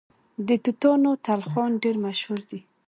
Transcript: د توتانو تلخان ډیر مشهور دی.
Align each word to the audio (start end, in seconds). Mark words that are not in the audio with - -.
د 0.47 0.49
توتانو 0.63 1.11
تلخان 1.25 1.71
ډیر 1.83 1.95
مشهور 2.05 2.41
دی. 2.49 2.59